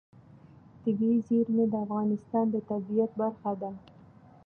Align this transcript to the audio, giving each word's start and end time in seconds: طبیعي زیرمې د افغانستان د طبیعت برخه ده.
طبیعي 0.83 1.19
زیرمې 1.27 1.65
د 1.69 1.73
افغانستان 1.85 2.45
د 2.51 2.55
طبیعت 2.69 3.11
برخه 3.21 3.51
ده. 3.61 3.71